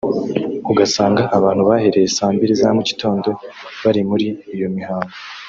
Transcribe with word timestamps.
ugasanga 0.71 1.21
abantu 1.37 1.61
bahereye 1.69 2.07
saa 2.17 2.31
mbiri 2.35 2.53
za 2.61 2.69
mu 2.75 2.81
gitondo 2.89 3.29
bari 3.83 4.01
muri 4.09 4.27
iyo 4.55 4.67
mihango 4.75 5.13